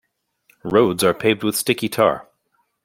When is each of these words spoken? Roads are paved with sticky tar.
Roads 0.63 1.03
are 1.03 1.13
paved 1.13 1.43
with 1.43 1.55
sticky 1.55 1.87
tar. 1.87 2.27